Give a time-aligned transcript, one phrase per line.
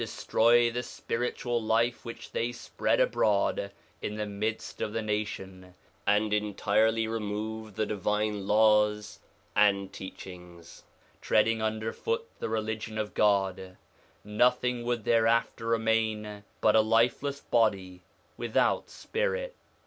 [0.01, 3.71] ON THE INFLUENCE OF THE PROPHETS 61 destroy the spiritual life which they spread abroad
[4.01, 5.75] in the midst of the nation,
[6.07, 9.19] and entirely remove the divine laws
[9.55, 10.85] and teachings,
[11.21, 13.77] treading under foot the Religion of God:
[14.23, 18.01] nothing would thereafter remain but a lifeless body
[18.37, 19.55] without spirit.